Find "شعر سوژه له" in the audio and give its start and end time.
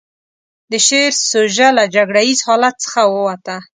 0.87-1.83